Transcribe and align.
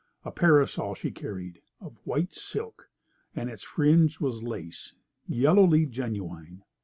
A 0.25 0.31
parasol 0.31 0.95
she 0.95 1.11
carried, 1.11 1.61
of 1.79 1.99
white 2.05 2.33
silk, 2.33 2.89
and 3.35 3.51
its 3.51 3.61
fringe 3.61 4.19
was 4.19 4.41
lace, 4.41 4.95
yellowly 5.27 5.85
genuine. 5.85 6.63